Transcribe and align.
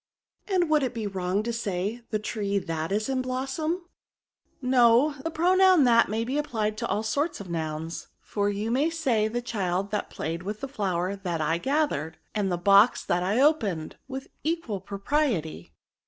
*^ 0.47 0.51
And 0.55 0.67
would 0.67 0.81
it 0.81 0.95
be 0.95 1.05
wrong 1.05 1.43
to 1.43 1.53
say, 1.53 2.01
the 2.09 2.17
tree 2.17 2.57
that 2.57 2.91
is 2.91 3.07
in 3.07 3.21
blossom 3.21 3.73
?"^' 3.77 3.81
No: 4.59 5.13
the 5.23 5.29
pronoun 5.29 5.83
that 5.83 6.09
may 6.09 6.23
be 6.23 6.39
applied 6.39 6.75
to 6.79 6.87
all 6.87 7.03
sorts 7.03 7.39
of 7.39 7.51
nouns, 7.51 8.07
for 8.19 8.49
you 8.49 8.71
may 8.71 8.89
say 8.89 9.27
the 9.27 9.43
child 9.43 9.91
that 9.91 10.09
played 10.09 10.41
with 10.41 10.61
the 10.61 10.67
flower 10.67 11.15
that 11.15 11.39
I 11.39 11.59
gathered, 11.59 12.17
and 12.33 12.51
the 12.51 12.57
box 12.57 13.05
that 13.05 13.21
I 13.21 13.39
opened, 13.41 13.95
with 14.07 14.29
equal 14.43 14.81
propriety. 14.81 15.71